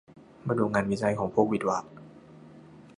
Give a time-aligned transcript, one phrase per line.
[0.47, 1.79] มาดูงานวิจัยของวิศวะ